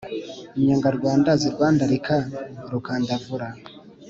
[0.57, 2.15] Inyangarwanda zirwandarika
[2.71, 3.47] rukandavura